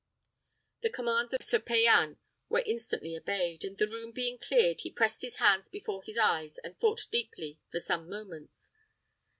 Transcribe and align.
The 0.81 0.89
commands 0.89 1.31
of 1.31 1.43
Sir 1.43 1.59
Payan 1.59 2.17
were 2.49 2.63
instantly 2.65 3.15
obeyed; 3.15 3.63
and 3.63 3.77
the 3.77 3.85
room 3.87 4.11
being 4.11 4.39
cleared, 4.39 4.81
he 4.81 4.89
pressed 4.89 5.21
his 5.21 5.35
hands 5.35 5.69
before 5.69 6.01
his 6.03 6.17
eyes, 6.17 6.57
and 6.57 6.75
thought 6.79 7.05
deeply 7.11 7.59
for 7.71 7.79
some 7.79 8.09
moments. 8.09 8.71